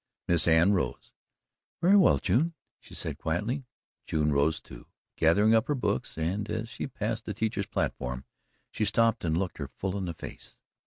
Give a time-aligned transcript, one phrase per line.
[0.27, 1.13] Miss Anne rose:
[1.79, 3.65] "Very well, June," she said quietly.
[4.07, 8.25] June rose, too, gathering up her books, and as she passed the teacher's platform
[8.71, 10.59] she stopped and looked her full in the face.